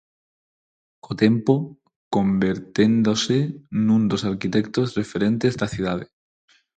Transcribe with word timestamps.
Co 1.03 1.11
tempo, 1.23 1.53
converténdose 2.15 3.39
nun 3.85 4.01
dos 4.11 4.25
arquitectos 4.31 4.87
referentes 4.99 5.53
da 5.59 5.67
cidade. 5.73 6.05